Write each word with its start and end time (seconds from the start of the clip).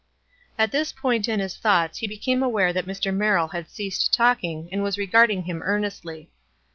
At 0.57 0.71
this 0.71 0.91
point 0.91 1.27
in 1.27 1.39
his 1.39 1.55
thoughts 1.55 1.99
he 1.99 2.07
became 2.07 2.41
aware 2.41 2.73
that 2.73 2.87
Mr. 2.87 3.13
Mer 3.15 3.35
rill 3.35 3.49
had 3.51 3.69
ceased 3.69 4.11
talking 4.11 4.67
and 4.71 4.81
was 4.81 4.97
regarding 4.97 5.43
him 5.43 5.61
earnestly. 5.63 6.31